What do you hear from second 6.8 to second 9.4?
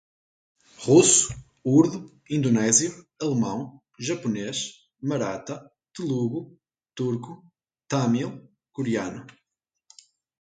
turco, tâmil, coreano